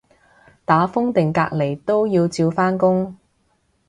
[0.65, 3.15] 打風定隔離都要照返工